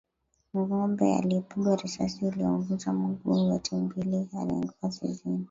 [0.57, 5.39] Ng'ombe aliyepigwa risasi iliyomvunja miguu yote ya mbele ameunguka zizini.